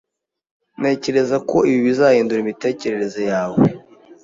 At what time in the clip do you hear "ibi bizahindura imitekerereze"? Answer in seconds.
1.69-3.21